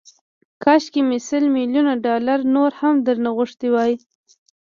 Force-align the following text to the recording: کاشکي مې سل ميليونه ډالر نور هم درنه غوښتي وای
کاشکي 0.63 1.01
مې 1.07 1.19
سل 1.27 1.43
ميليونه 1.55 1.93
ډالر 2.05 2.39
نور 2.55 2.71
هم 2.81 2.95
درنه 3.07 3.29
غوښتي 3.37 3.67
وای 3.71 3.93